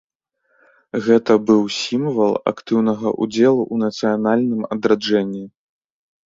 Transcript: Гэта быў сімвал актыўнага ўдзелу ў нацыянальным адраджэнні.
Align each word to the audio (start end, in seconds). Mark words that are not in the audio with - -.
Гэта 1.07 1.35
быў 1.49 1.61
сімвал 1.81 2.33
актыўнага 2.53 3.07
ўдзелу 3.27 3.61
ў 3.73 3.85
нацыянальным 3.85 4.65
адраджэнні. 4.79 5.45